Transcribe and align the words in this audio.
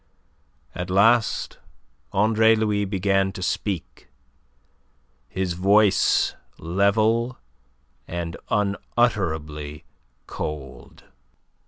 At 0.73 0.89
last 0.89 1.59
Andre 2.11 2.55
Louis 2.55 2.85
began 2.85 3.31
to 3.33 3.43
speak, 3.43 4.07
his 5.29 5.53
voice 5.53 6.33
level 6.57 7.37
and 8.07 8.35
unutterably 8.49 9.83
cold. 10.25 11.03